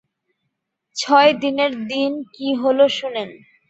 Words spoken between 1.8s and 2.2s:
দিন